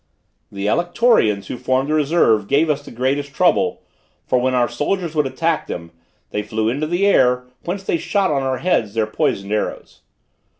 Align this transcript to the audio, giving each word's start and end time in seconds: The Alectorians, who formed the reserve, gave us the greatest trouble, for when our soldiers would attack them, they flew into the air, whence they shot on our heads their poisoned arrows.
The 0.51 0.65
Alectorians, 0.67 1.45
who 1.45 1.57
formed 1.59 1.87
the 1.87 1.93
reserve, 1.93 2.47
gave 2.47 2.71
us 2.71 2.83
the 2.83 2.89
greatest 2.89 3.35
trouble, 3.35 3.83
for 4.25 4.39
when 4.41 4.55
our 4.55 4.67
soldiers 4.67 5.13
would 5.13 5.27
attack 5.27 5.67
them, 5.67 5.91
they 6.31 6.41
flew 6.41 6.69
into 6.69 6.87
the 6.87 7.05
air, 7.05 7.43
whence 7.65 7.83
they 7.83 7.97
shot 7.97 8.31
on 8.31 8.41
our 8.41 8.57
heads 8.57 8.95
their 8.95 9.05
poisoned 9.05 9.51
arrows. 9.51 10.01